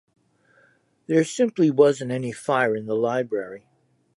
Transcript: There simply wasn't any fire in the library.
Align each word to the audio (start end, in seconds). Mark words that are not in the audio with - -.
There 1.05 1.23
simply 1.23 1.69
wasn't 1.69 2.09
any 2.09 2.31
fire 2.31 2.75
in 2.75 2.87
the 2.87 2.95
library. 2.95 3.67